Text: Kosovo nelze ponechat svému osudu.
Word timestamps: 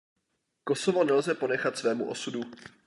Kosovo 0.63 1.03
nelze 1.03 1.33
ponechat 1.33 1.77
svému 1.77 2.09
osudu. 2.09 2.41